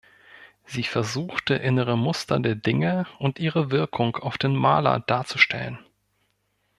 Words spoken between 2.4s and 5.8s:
Dinge und ihre Wirkung auf den Maler darzustellen.